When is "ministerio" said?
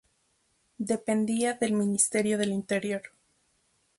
1.73-2.39